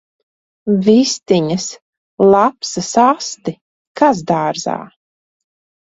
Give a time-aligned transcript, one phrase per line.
[0.87, 1.67] Vistiņas!
[2.31, 3.57] Lapsas asti!
[4.05, 4.79] Kas dārzā!